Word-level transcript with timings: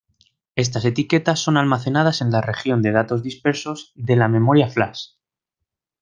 Estas 0.55 0.83
etiquetas 0.85 1.41
son 1.41 1.57
almacenadas 1.57 2.21
en 2.21 2.31
la 2.31 2.41
región 2.41 2.81
de 2.81 2.91
"datos 2.91 3.21
dispersos" 3.21 3.91
de 3.93 4.15
la 4.15 4.27
memoria 4.29 4.67
Flash. 4.67 5.09